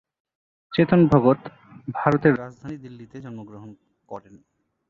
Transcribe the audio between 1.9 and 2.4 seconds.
ভারতের